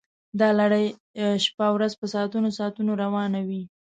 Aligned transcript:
دا 0.39 0.49
لړۍ 0.59 0.87
شپه 1.45 1.65
ورځ 1.75 1.91
په 1.99 2.05
ساعتونو 2.13 2.49
ساعتونو 2.57 2.91
روانه 3.03 3.39
وي 3.47 3.61